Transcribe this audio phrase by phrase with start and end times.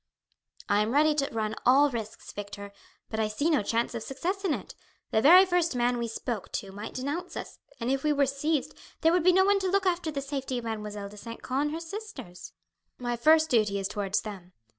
[0.67, 2.73] "I am ready to run all risks, Victor,
[3.11, 4.73] but I see no chance of success in it.
[5.11, 8.73] The very first man we spoke to might denounce us, and if we were seized
[9.01, 11.43] there would be no one to look after the safety of Mademoiselle de St.
[11.43, 12.51] Caux and her sisters.
[12.97, 14.53] My first duty is towards them.